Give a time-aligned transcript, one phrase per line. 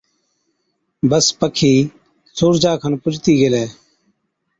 [1.09, 1.73] بس پکِي
[2.37, 3.65] سُورجا کن پُجتِي گيلَي